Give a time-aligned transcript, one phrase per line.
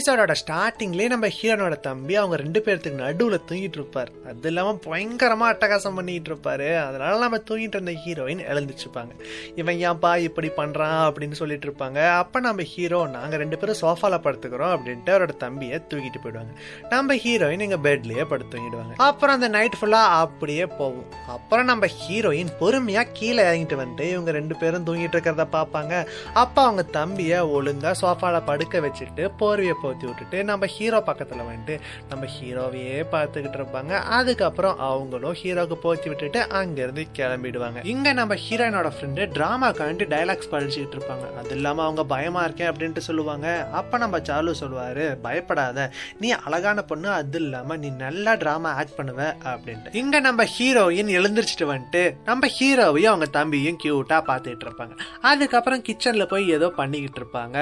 [0.00, 4.10] எபிசோடோட ஸ்டார்டிங்லேயே நம்ம ஹீரோனோட தம்பி அவங்க ரெண்டு பேர்த்துக்கு நடுவுல தூங்கிட்டு இருப்பார்.
[4.24, 6.78] அது இல்லாம பயங்கரமா அட்டகாசம் பண்ணிட்டு இருப்பாரு.
[6.78, 9.08] அதனால நம்ம தூங்கிட்டு இருந்த ஹீரோயின் எழுந்துச்சுப்பாங்க
[9.54, 11.10] இவன் ஏன்பா இப்படி பண்றான்?
[11.10, 12.08] அப்படின்னு சொல்லிட்டு இருப்பாங்க.
[12.08, 16.54] அப்ப நம்ம ஹீரோ நாங்க ரெண்டு பேரும் சோஃபால படுத்துக்கிறோம் அப்படின்ட்டு அவரோட தம்பியை தூக்கிட்டு போயிடுவாங்க.
[16.88, 18.94] நம்ம ஹீரோயின் எங்க பெட்லயே படுத்து தூங்கிடுவாங்க.
[18.96, 21.06] அப்புறம் அந்த நைட் ஃபுல்லா அப்படியே போகும்.
[21.28, 26.82] அப்புறம் நம்ம ஹீரோயின் பொறுமையா கீழே இறங்கிட்டு வந்துட்டு இவங்க ரெண்டு பேரும் தூங்கிட்டு இருக்கிறத பார்ப்பாங்க அப்ப அவங்க
[26.92, 31.76] தம்பிய ஒழுங்கா சோஃபால படுக்க வச்சுட்டு போர்வையை போத்தி விட்டுட்டு நம்ம ஹீரோ பக்கத்தில் வந்துட்டு
[32.12, 33.92] நம்ம ஹீரோவையே பார்த்துக்கிட்டு இருப்பாங்க.
[34.18, 37.78] அதுக்கப்புறம் அவங்களும் ஹீரோக்கு போத்தி விட்டுட்டு அங்கேருந்து கிளம்பிடுவாங்க.
[37.92, 41.26] இங்கே நம்ம ஹீரோயினோட ஃப்ரெண்டு டிராமாக்காண்டி டைலாக்ஸ் படிச்சுக்கிட்டு இருப்பாங்க.
[41.40, 43.46] அது இல்லாமல் அவங்க பயமாக இருக்கேன் அப்படின்ட்டு சொல்லுவாங்க.
[43.80, 45.86] அப்போ நம்ம சாலு சொல்லுவார் பயப்படாத.
[46.22, 49.20] நீ அழகான பொண்ணு அது இல்லாமல் நீ நல்லா ட்ராமா ஆக்ட் பண்ணுவ
[49.52, 49.94] அப்படின்ட்டு.
[50.00, 54.94] இங்கே நம்ம ஹீரோயின் எழுந்திரிச்சிட்டு வந்துட்டு நம்ம ஹீரோவையும் அவங்க தம்பியும் க்யூட்டாக பார்த்துட்டு இருப்பாங்க.
[55.30, 57.58] அதுக்கப்புறம் கிச்சனில் போய் ஏதோ பண்ணிக்கிட்டு இருப்பாங்க.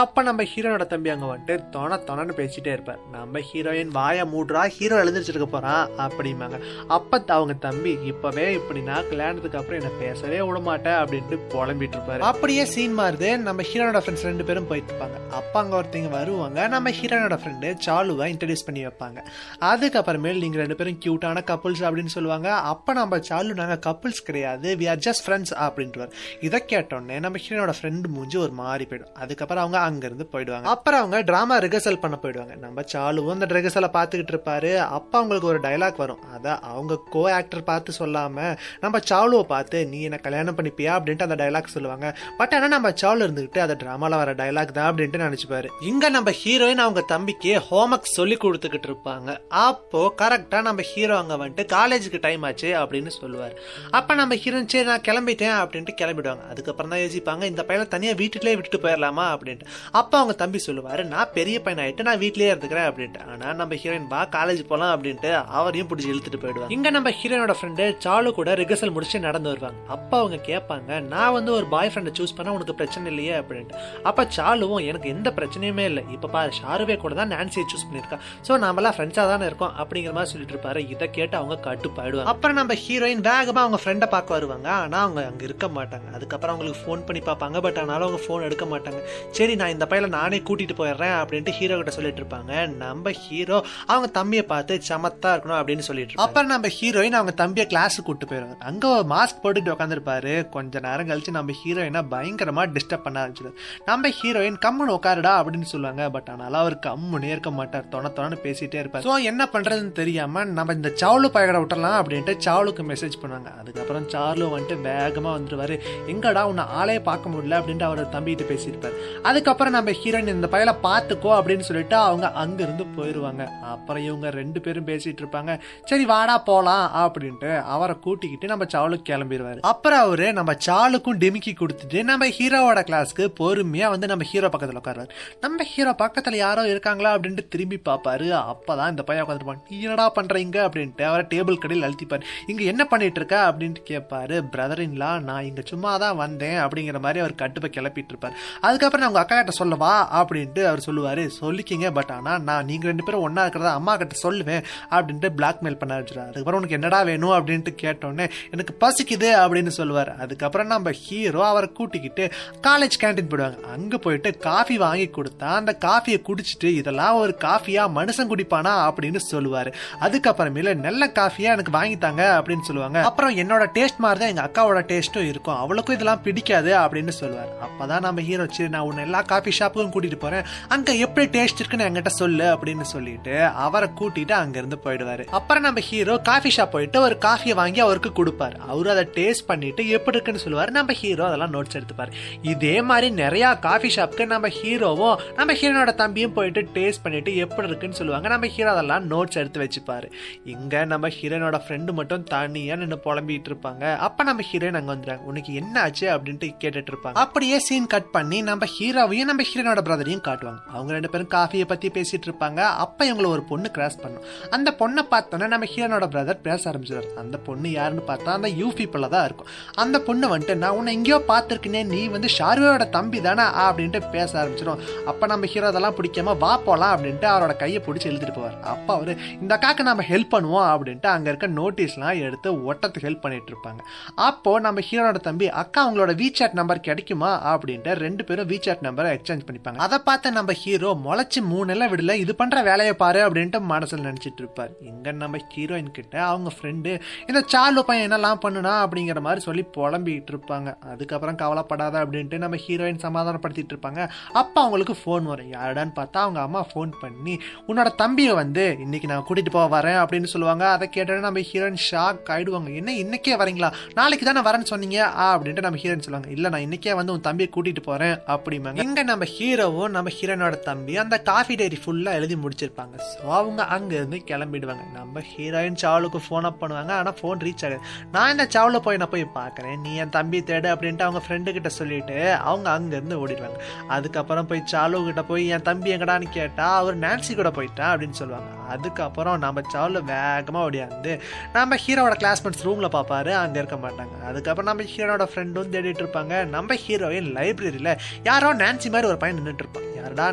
[0.00, 2.98] அப்போ நம்ம ஹீரோனோட தம்பி அங்கே வந்துட்டு தொண தொணன்னு பேசிட்டே இருப்பார்.
[3.12, 6.60] நம்ம ஹீரோயின் வாயை மூடுறா ஹீரோ எழுந்திரிச்சிருக்க போறான் அப்படிம்பாங்க.
[6.88, 12.18] அப்ப அவங்க தம்பி இப்பவே இப்படி நான் கல்யாணத்துக்கு அப்புறம் என்ன பேசவே விட மாட்டேன் அப்படின்ட்டு புலம்பிட்டு இருப்பாரு.
[12.18, 13.36] அப்படியே சீன் மாறுது.
[13.36, 15.30] நம்ம ஹீரோனோட ஃப்ரெண்ட்ஸ் ரெண்டு பேரும் போயிட்டு இருப்பாங்க.
[15.30, 16.68] அப்பா அங்க ஒருத்தங்க வருவாங்க.
[16.68, 19.24] நம்ம ஹீரோனோட ஃப்ரெண்டு சாலுவை இன்ட்ரடியூஸ் பண்ணி வைப்பாங்க.
[19.60, 22.52] அதுக்கப்புறமேல் நீங்க ரெண்டு பேரும் கியூட்டான கப்புள்ஸ் அப்படின்னு சொல்லுவாங்க.
[22.52, 24.76] அப்ப நம்ம சாலு நாங்க கப்புள்ஸ் கிடையாது.
[24.76, 29.12] வி ஆர் ஜஸ்ட் ஃப்ரெண்ட்ஸ் அப்படின்ட்டு இதை கேட்டோடனே நம்ம ஹீரோனோட ஃப்ரெண்டு மூஞ்சி ஒரு மாறி போயிடும்.
[29.12, 30.62] அதுக்கப்புறம் அவங்க அங்கிருந்து போயிடுவாங்க.
[30.62, 32.54] அப்புறம் அவங்க டிராமா ரிஹர்சல் பண்ண போயிடுவாங்க.
[32.64, 34.70] நம்ம சாலுவும் அந்த ரிஹர்சலை பார்த்துக்கிட்டு இருப்பாரு.
[34.96, 36.22] அப்போ அவங்களுக்கு ஒரு டைலாக் வரும்.
[36.36, 38.54] அதை அவங்க கோ ஆக்டர் பார்த்து சொல்லாமல்
[38.84, 40.92] நம்ம சாலுவை பார்த்து நீ என்ன கல்யாணம் பண்ணிப்பியா?
[40.98, 42.06] அப்படின்ட்டு அந்த டைலாக் சொல்லுவாங்க.
[42.40, 45.70] பட் ஆனால் நம்ம சாலு இருந்துக்கிட்டு அந்த ட்ராமாவில் வர டைலாக் தான் அப்படின்ட்டு நினச்சிப்பாரு.
[45.90, 49.30] இங்கே நம்ம ஹீரோயின் அவங்க தம்பிக்கு ஹோம்ஒர்க் சொல்லி கொடுத்துக்கிட்டு இருப்பாங்க.
[49.66, 53.54] அப்போ கரெக்டாக நம்ம ஹீரோ அங்கே வந்துட்டு காலேஜுக்கு டைம் ஆச்சு அப்படின்னு சொல்லுவார்.
[53.98, 56.44] அப்போ நம்ம ஹீரோயின் சரி நான் கிளம்பிட்டேன் அப்படின்ட்டு கிளம்பிடுவாங்க.
[56.52, 59.66] அதுக்கப்புறம் தான் யோசிப்பாங்க இந்த பையனை தனியாக வீட்டுலேயே விட்டுட்டு போயிடலாமா அப்படின்ட்டு.
[60.00, 63.20] அப்போ அவங்க தம்பி சொல்லுவார் நான் பெரிய பையன் பையனாயிட்டு நான் வீட்லயே இருந்துக்கிறேன் அப்படின்ட்டு.
[63.32, 66.74] ஆனா நம்ம ஹீரோயின் வா காலேஜ் போலாம் அப்படின்ட்டு அவரையும் பிடிச்சி இழுத்துட்டு போயிடுவாங்க.
[66.76, 69.78] இங்க நம்ம ஹீரோனோட ஃப்ரெண்டு சாலு கூட ரிகர்சல் முடிச்சு நடந்து வருவாங்க.
[69.94, 73.76] அப்ப அவங்க கேட்பாங்க நான் வந்து ஒரு பாய் ஃப்ரெண்டை சூஸ் பண்ண உனக்கு பிரச்சனை இல்லையே அப்படின்ட்டு.
[74.10, 76.04] அப்ப சாலுவும் எனக்கு எந்த பிரச்சனையுமே இல்லை.
[76.16, 78.18] இப்ப பாரு ஷாருவே கூட தான் நான்சியை சூஸ் பண்ணிருக்கா
[78.48, 80.82] சோ நாமெல்லாம் ஃப்ரெண்ட்ஸா தானே இருக்கோம் அப்படிங்கிற மாதிரி சொல்லிட்டு இருப்பாரு.
[80.94, 84.68] இதை கேட்டு அவங்க கட்டுப்பாயிடுவாங்க அப்புறம் நம்ம ஹீரோயின் வேகமா அவங்க ஃப்ரெண்டை பார்க்க வருவாங்க.
[84.82, 86.08] ஆனா அவங்க அங்க இருக்க மாட்டாங்க.
[86.18, 87.60] அதுக்கப்புறம் அவங்களுக்கு ஃபோன் பண்ணி பார்ப்பாங்க.
[87.66, 89.00] பட் ஆனாலும் அவங்க ஃபோன் எடுக்க மாட்டாங்க.
[89.38, 92.52] சரி நான் இந்த பையனை நானே கூட்டிட்டு போயிடுறேன் அப்படின்ட்டு ஹீரோ கிட்ட சொல்லிட்டு இருப்பாங்க
[92.82, 93.56] நம்ம ஹீரோ
[93.90, 98.56] அவங்க தம்பியை பார்த்து சமத்தா இருக்கணும் அப்படின்னு சொல்லிட்டு அப்புறம் நம்ம ஹீரோயின் அவங்க தம்பியை கிளாஸுக்கு கூட்டு போயிருவாங்க.
[98.70, 103.56] அங்க மாஸ்க் போட்டுட்டு உட்காந்துருப்பாரு கொஞ்ச நேரம் கழிச்சு நம்ம ஹீரோயினை பயங்கரமா டிஸ்டர்ப் பண்ண ஆரம்பிச்சிடும்
[103.90, 106.04] நம்ம ஹீரோயின் கம்முன்னு உட்காருடா அப்படின்னு சொல்லுவாங்க.
[106.16, 107.86] பட் ஆனாலும் அவர் கம்முனே இருக்க மாட்டார்.
[107.94, 109.04] தொண தொணன்னு பேசிட்டே இருப்பார்.
[109.08, 113.52] ஸோ என்ன பண்றதுன்னு தெரியாம நம்ம இந்த சாவலு பயகட விட்டுறலாம் அப்படின்ட்டு சாவலுக்கு மெசேஜ் பண்ணுவாங்க.
[113.60, 115.76] அதுக்கப்புறம் சார்லு வந்துட்டு வேகமா வந்துருவாரு.
[116.14, 118.98] எங்கடா உன்னை ஆளே பார்க்க முடியல அப்படின்ட்டு அவர் தம்பிகிட்ட பேசியிருப்பார்.
[119.28, 120.74] அதுக்கப்புறம் நம்ம ஹீரோயின் இந்த பயலை
[121.16, 123.42] பார்த்துக்கோ அப்படின்னு சொல்லிட்டு அவங்க அங்கேருந்து போயிடுவாங்க
[123.74, 125.52] அப்புறம் இவங்க ரெண்டு பேரும் பேசிகிட்டு இருப்பாங்க.
[125.90, 129.60] சரி வாடா போகலாம் அப்படின்ட்டு அவரை கூட்டிக்கிட்டு நம்ம சாலுக்கு கிளம்பிடுவாரு.
[129.72, 135.12] அப்புறம் அவரு நம்ம சாலுக்கும் டிமிக்கி கொடுத்துட்டு நம்ம ஹீரோவோட கிளாஸ்க்கு பொறுமையாக வந்து நம்ம ஹீரோ பக்கத்தில் உட்காருவார்.
[135.44, 138.28] நம்ம ஹீரோ பக்கத்தில் யாரோ இருக்காங்களா அப்படின்ட்டு திரும்பி பார்ப்பாரு.
[138.52, 142.24] அப்போ தான் இந்த பையன் உட்காந்துருப்பான் நீ என்னடா பண்ணுறீங்க அப்படின்ட்டு அவரை டேபிள் கடையில் அழுத்திப்பாரு.
[142.50, 143.40] இங்கே என்ன பண்ணிட்டு இருக்கா?
[143.50, 144.36] அப்படின்ட்டு கேட்பாரு.
[144.54, 146.58] பிரதரின்லா நான் இங்கே சும்மா தான் வந்தேன்.
[146.64, 148.36] அப்படிங்கிற மாதிரி அவர் கட்டுப்பை கிளப்பிட்டு இருப்பார்.
[148.66, 149.92] அதுக்கப்புறம் நான் உங்கள் அக்கா கிட்ட சொல்லவா?
[150.20, 151.04] அப்படின்ட்டு அவர் சொல்லுவார்.
[151.40, 154.62] சொல்லிக்கிங்க பட் ஆனால் நான் நீங்கள் ரெண்டு பேரும் ஒன்றா இருக்கிறத அம்மா கிட்ட சொல்லுவேன்
[154.96, 160.10] அப்படின்ட்டு பிளாக்மெயில் பண்ண ஆரம்பிச்சிடாரு அதுக்கப்புறம் உனக்கு என்னடா வேணும் அப்படின்ட்டு கேட்டோன்னே எனக்கு பசிக்குது அப்படின்னு சொல்லுவார்.
[160.24, 162.24] அதுக்கப்புறம் நம்ம ஹீரோ அவரை கூட்டிக்கிட்டு
[162.66, 163.58] காலேஜ் கேண்டீன் போயிடுவாங்க.
[163.74, 169.70] அங்கே போயிட்டு காஃபி வாங்கி கொடுத்தா அந்த காஃபியை குடிச்சிட்டு இதெல்லாம் ஒரு காஃபியாக மனுஷன் குடிப்பானா அப்படின்னு சொல்லுவார்.
[170.06, 172.98] அதுக்கப்புறமேல நல்ல காஃபியாக எனக்கு வாங்கி தாங்க அப்படின்னு சொல்லுவாங்க.
[173.10, 175.58] அப்புறம் என்னோட டேஸ்ட் மாதிரி தான் எங்கள் அக்காவோட டேஸ்ட்டும் இருக்கும்.
[175.62, 177.52] அவளுக்கும் இதெல்லாம் பிடிக்காது அப்படின்னு சொல்லுவார்.
[177.66, 180.46] அப்போ தான் நம்ம ஹீரோ சரி நான் உன்னை எல்லா காஃபி ஷாப்புக்கும் கூட்டிகிட்டு போகிறேன்
[180.76, 185.24] அங்கே எப்படி டேஸ்ட் இருக்குன்னு என்கிட்ட சொல்லு அப்படின்னு சொல்லிட்டு அவரை கூட்டிட்டு அங்கிருந்து போயிடுவாரு.
[185.38, 188.56] அப்புறம் நம்ம ஹீரோ காஃபி ஷாப் போயிட்டு ஒரு காஃபியை வாங்கி அவருக்கு கொடுப்பாரு.
[188.68, 190.70] அவரு அதை டேஸ்ட் பண்ணிட்டு எப்படி இருக்குன்னு சொல்லுவாரு.
[190.70, 192.12] நம்ம ஹீரோ அதெல்லாம் நோட்ஸ் எடுத்துப்பாரு.
[192.42, 197.96] இதே மாதிரி நிறைய காஃபி ஷாப்க்கு நம்ம ஹீரோவும் நம்ம ஹீரோனோட தம்பியும் போயிட்டு டேஸ்ட் பண்ணிட்டு எப்படி இருக்குன்னு
[197.96, 198.28] சொல்லுவாங்க.
[198.28, 200.10] நம்ம ஹீரோ அதெல்லாம் நோட்ஸ் எடுத்து வச்சுப்பாரு.
[200.44, 203.96] இங்க நம்ம ஹீரோனோட ஃப்ரெண்டு மட்டும் தனியா நின்று புலம்பிட்டு இருப்பாங்க.
[203.96, 207.12] அப்ப நம்ம ஹீரோயின் அங்க வந்துடுறாங்க உனக்கு என்ன ஆச்சு அப்படின்ட்டு கேட்டுட்டு இருப்பாங்க.
[207.12, 210.62] அப்படியே சீன் கட் பண்ணி நம்ம ஹீரோவையும் நம்ம ஹீரோனோட பிரதரையும் காட்டுவாங்க.
[210.72, 212.60] அவங்க அவங்க ரெண்டு பேரும் காஃபியை பற்றி பேசிகிட்டு இருப்பாங்க.
[212.82, 214.24] அப்போ இவங்களை ஒரு பொண்ணு கிராஸ் பண்ணும்.
[214.56, 219.06] அந்த பொண்ணை பார்த்தோன்னே நம்ம ஹீரோனோட பிரதர் பேச ஆரம்பிச்சிடாரு அந்த பொண்ணு யாருன்னு பார்த்தா அந்த யூ பீப்புள
[219.14, 219.48] தான் இருக்கும்.
[219.84, 224.82] அந்த பொண்ணு வந்துட்டு நான் உன்னை எங்கேயோ பார்த்துருக்கேனே நீ வந்து ஷாருவோட தம்பி தானே அப்படின்ட்டு பேச ஆரம்பிச்சிடும்.
[225.12, 228.56] அப்போ நம்ம ஹீரோ அதெல்லாம் பிடிக்காம வா போகலாம் அப்படின்ட்டு அவரோட கையை பிடிச்சி எழுதிட்டு போவார்.
[228.74, 233.52] அப்போ அவர் இந்த அக்காக்கு நம்ம ஹெல்ப் பண்ணுவோம் அப்படின்ட்டு அங்கே இருக்க நோட்டீஸ்லாம் எடுத்து ஒட்டத்துக்கு ஹெல்ப் பண்ணிட்டு
[233.54, 233.82] இருப்பாங்க.
[234.28, 237.32] அப்போது நம்ம ஹீரோட தம்பி அக்கா அவங்களோட வீசாட் நம்பர் கிடைக்குமா?
[237.54, 239.80] அப்படின்ட்டு ரெண்டு பேரும் வீசாட் நம்பரை எக்ஸ்சேஞ்ச் பண்ணிப்பாங்க.
[239.88, 244.40] அதை பார்த்து நம்ம ஹீரோ ஹீரோ முளைச்சி மூணெல்லாம் விடல இது பண்ற வேலையை பாரு அப்படின்ட்டு மனசுல நினைச்சிட்டு
[244.42, 244.72] இருப்பார்.
[244.88, 246.90] இங்க நம்ம ஹீரோயின் கிட்ட அவங்க ஃப்ரெண்டு
[247.28, 250.68] இந்த சார்லு பையன் என்னெல்லாம் பண்ணுனா அப்படிங்கிற மாதிரி சொல்லி புலம்பிக்கிட்டு இருப்பாங்க.
[250.92, 254.02] அதுக்கப்புறம் கவலைப்படாத அப்படின்ட்டு நம்ம ஹீரோயின் சமாதானப்படுத்திட்டு இருப்பாங்க.
[254.40, 255.50] அப்போ அவங்களுக்கு ஃபோன் வரும்.
[255.56, 257.36] யாருடான்னு பார்த்தா அவங்க அம்மா ஃபோன் பண்ணி
[257.68, 260.66] உன்னோட தம்பியை வந்து இன்னைக்கு நான் கூட்டிட்டு போக வரேன் அப்படின்னு சொல்லுவாங்க.
[260.74, 262.70] அதை கேட்டோன்னே நம்ம ஹீரோயின் ஷாக் ஆயிடுவாங்க.
[262.82, 263.72] என்ன இன்னைக்கே வரீங்களா?
[264.00, 265.00] நாளைக்கு தானே வரேன்னு சொன்னீங்க?
[265.22, 266.30] ஆ அப்படின்ட்டு நம்ம ஹீரோயின் சொல்லுவாங்க.
[266.36, 268.80] இல்லை நான் இன்னைக்கே வந்து உன் தம்பியை கூட்டிட்டு போறேன் அப்படிம்பாங்க.
[268.88, 272.96] இங்க நம்ம ஹீரோவும் நம்ம ஹீரோனோட தம்பி அந்த காஃபி டைரி ஃபுல்லாக எழுதி முடிச்சிருப்பாங்க.
[273.10, 274.84] ஸோ அவங்க அங்கேருந்து கிளம்பிடுவாங்க.
[274.98, 276.92] நம்ம ஹீரோயின் சாவலுக்கு ஃபோன் அப் பண்ணுவாங்க.
[277.00, 277.78] ஆனால் ஃபோன் ரீச் ஆகுது.
[278.14, 279.76] நான் இந்த சாவலில் போய் நான் போய் பார்க்குறேன்.
[279.86, 282.18] நீ என் தம்பி தேடு அப்படின்ட்டு அவங்க ஃப்ரெண்டு கிட்ட சொல்லிட்டு
[282.50, 283.58] அவங்க அங்கேருந்து ஓடிடுவாங்க.
[283.96, 288.50] அதுக்கப்புறம் போய் சாலு கிட்ட போய் என் தம்பி எங்கடான்னு கேட்டால் அவர் நான்சி கூட போயிட்டான் அப்படின்னு சொல்லுவாங்க.
[288.74, 291.12] அதுக்கப்புறம் நம்ம சாவலில் வேகமாக ஓடியாந்து
[291.56, 294.14] நம்ம ஹீரோவோட கிளாஸ்மேட்ஸ் ரூமில் பார்ப்பாரு அங்கே இருக்க மாட்டாங்க.
[294.30, 296.44] அதுக்கப்புறம் நம்ம ஹீரோனோட ஃப்ரெண்டும் தேடிட்டு இருப்பாங்க.
[296.54, 297.92] நம்ம ஹீரோயின் லைப்ரரியில்
[298.30, 299.84] யாரோ நான்சி மாதிரி ஒரு பையன் நின்றுட்டு இருப்பான்.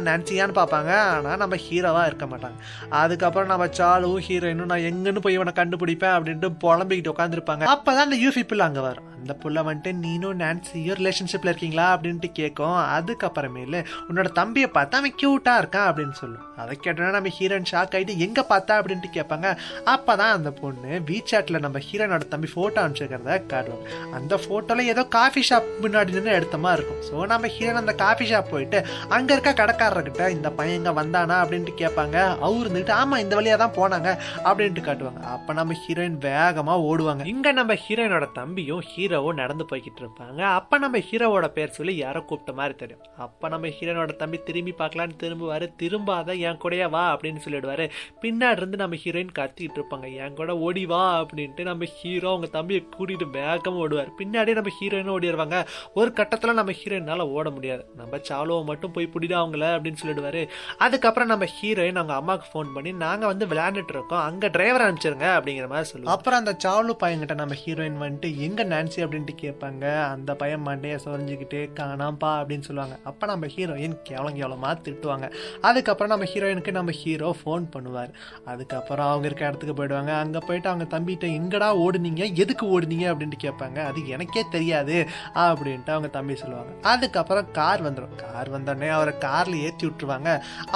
[0.08, 0.92] நான்சி நான்சியான்னு பார்ப்பாங்க.
[1.14, 2.58] ஆனால் நம்ம ஹீரோவா இருக்க மாட்டாங்க.
[3.02, 8.44] அதுக்கப்புறம் நம்ம சாலு ஹீரோயினும் நான் எங்கன்னு போய் இவனை கண்டுபிடிப்பேன் அப்படின்ட்டு புலம்பிக்கிட்டு உட்காந்துருப்பாங்க அப்பதான் அந்த யூஃபி
[8.52, 9.10] புள்ள அங்க வரும்.
[9.24, 11.86] அந்த புள்ள வந்துட்டு நீனும் நான்சியும் ரிலேஷன்ஷிப்பில் இருக்கீங்களா?
[11.96, 12.80] அப்படின்ட்டு கேட்கும்.
[12.96, 16.48] அதுக்கப்புறமேலு உன்னோட தம்பியை பார்த்தா அவன் க்யூட்டாக இருக்கான் அப்படின்னு சொல்லும்.
[16.62, 18.74] அதை கேட்டோன்னா நம்ம ஹீரோயின் ஷாக் ஆயிட்டு எங்கே பார்த்தா?
[18.80, 19.48] அப்படின்ட்டு கேட்பாங்க.
[19.94, 23.88] அப்போ தான் அந்த பொண்ணு வீச்சாட்டில் நம்ம ஹீரோனோட தம்பி ஃபோட்டோ அனுப்பிச்சிருக்கிறத காட்டுவாங்க
[24.18, 27.02] அந்த ஃபோட்டோவில் ஏதோ காஃபி ஷாப் முன்னாடி நின்று எடுத்த மாதிரி இருக்கும்.
[27.10, 28.82] ஸோ நம்ம ஹீரோன் அந்த காஃபி ஷாப் போயிட்டு
[29.18, 31.38] அங்கே இருக்க கடைக்காரர்கிட்ட இந்த பையன் இங்கே வந்தானா?
[31.44, 32.18] அப்படின்ட்டு கேட்பாங்க.
[32.46, 34.12] அவர் இருந்துட்டு ஆமாம் இந்த வழியா தான் போனாங்க.
[34.50, 35.24] அப்படின்ட்டு காட்டுவாங்க.
[35.38, 37.26] அப்போ நம்ம ஹீரோயின் வேகமாக ஓடுவாங்க.
[37.36, 40.40] இங்கே நம்ம ஹீரோயினோட தம்பியும் ஹீரோ ஹீரோவும் நடந்து போய்கிட்டு இருப்பாங்க.
[40.58, 43.02] அப்போ நம்ம ஹீரோவோட பேர் சொல்லி யாரோ கூப்பிட்ட மாதிரி தெரியும்.
[43.26, 45.66] அப்போ நம்ம ஹீரோனோட தம்பி திரும்பி பார்க்கலான்னு திரும்புவார்.
[45.82, 47.84] திரும்பாத என் கூடயே வா அப்படின்னு சொல்லிடுவார்.
[48.24, 50.08] பின்னாடி இருந்து நம்ம ஹீரோயின் கத்திக்கிட்டு இருப்பாங்க.
[50.24, 54.10] என் கூட ஓடி வா அப்படின்ட்டு நம்ம ஹீரோ அவங்க தம்பியை கூட்டிகிட்டு வேகமாக ஓடுவார்.
[54.22, 55.60] பின்னாடியே நம்ம ஹீரோயினும் ஓடிடுவாங்க
[56.00, 57.86] ஒரு கட்டத்தில் நம்ம ஹீரோயினால் ஓட முடியாது.
[58.02, 60.42] நம்ம சாலுவை மட்டும் போய் பிடிடா அவங்கள அப்படின்னு சொல்லிடுவார்.
[60.88, 64.24] அதுக்கப்புறம் நம்ம ஹீரோயின் அவங்க அம்மாவுக்கு ஃபோன் பண்ணி நாங்கள் வந்து விளையாண்டுட்டு இருக்கோம்.
[64.30, 69.00] அங்கே டிரைவர் அனுப்பிச்சிருங்க அப்படிங்கிற மாதிரி சொல்லுவோம் அப்புறம் அந்த சாலு பையன்கிட்ட நம்ம ஹீரோயின் வந்துட்டு எங்கே நான்சி
[69.06, 69.86] அப்படின்ட்டு கேட்பாங்க.
[70.14, 72.98] அந்த பையன் மண்டையை சொரிஞ்சுக்கிட்டு காணாம்பா அப்படின்னு சொல்லுவாங்க.
[73.10, 75.28] அப்போ நம்ம ஹீரோயின் கேவலம் கேவலமாக திட்டுவாங்க.
[75.70, 78.12] அதுக்கப்புறம் நம்ம ஹீரோயினுக்கு நம்ம ஹீரோ ஃபோன் பண்ணுவார்.
[78.54, 80.14] அதுக்கப்புறம் அவங்க இருக்க இடத்துக்கு போயிடுவாங்க.
[80.24, 82.24] அங்கே போயிட்டு அவங்க தம்பிகிட்ட எங்கடா ஓடுனீங்க?
[82.44, 83.06] எதுக்கு ஓடுனீங்க?
[83.12, 83.80] அப்படின்ட்டு கேட்பாங்க.
[83.90, 84.98] அது எனக்கே தெரியாது
[85.46, 86.74] அப்படின்ட்டு அவங்க தம்பி சொல்லுவாங்க.
[86.94, 90.30] அதுக்கப்புறம் கார் வந்துடும் கார் வந்தோடனே அவரை காரில் ஏற்றி விட்டுருவாங்க.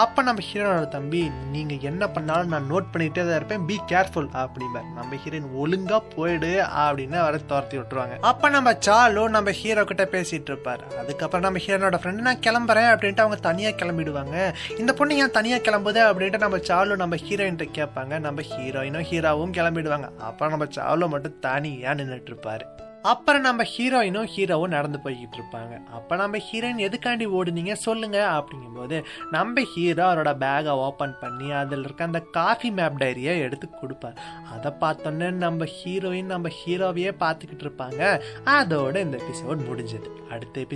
[0.03, 1.21] அப்போ நம்ம ஹீரோனோட தம்பி
[1.55, 3.65] நீங்கள் என்ன பண்ணாலும் நான் நோட் பண்ணிகிட்டே தான் இருப்பேன்.
[3.69, 4.87] பி கேர்ஃபுல் அப்படிம்பார்.
[4.97, 6.51] நம்ம ஹீரோயின் ஒழுங்காக போயிடு
[6.85, 8.16] அப்படின்னு அவரை துரத்தி விட்டுருவாங்க.
[8.21, 10.97] அப்ப நம்ம சாலு நம்ம ஹீரோ கிட்ட பேசிட்டு இருப்பாரு.
[10.97, 14.53] அதுக்கப்புறம் நம்ம ஹீரோனோட ஃப்ரெண்டு நான் கிளம்புறேன் அப்படின்ட்டு அவங்க தனியா கிளம்பிடுவாங்க.
[14.77, 18.19] இந்த பொண்ணு ஏன் தனியா கிளம்புது அப்படின்ட்டு நம்ம சாலு நம்ம ஹீரோயின் கேட்பாங்க.
[18.19, 20.17] நம்ம ஹீரோயினும் ஹீரோவும் கிளம்பிடுவாங்க.
[20.17, 22.85] அப்புறம் நம்ம சாலு மட்டும் தனியா நின்றுட்டு இருப்பாரு.
[23.07, 25.85] அப்புறம் நம்ம ஹீரோயினும் ஹீரோவும் நடந்து போய்கிட்டு இருப்பாங்க.
[25.91, 27.73] அப்போ நம்ம ஹீரோயின் எதுக்காண்டி ஓடுனீங்க?
[27.73, 33.69] சொல்லுங்க அப்படிங்கும்போது நம்ம ஹீரோ அவரோட பேகை ஓப்பன் பண்ணி அதில் இருக்க அந்த காஃபி மேப் டைரியை எடுத்து
[33.69, 34.17] கொடுப்பார்.
[34.53, 38.21] அதை பார்த்தோன்னே நம்ம ஹீரோயின் நம்ம ஹீரோவையே பார்த்துக்கிட்டு இருப்பாங்க.
[38.45, 40.09] அதோட இந்த எபிசோட் முடிஞ்சது.
[40.29, 40.75] அடுத்த எபிசோட்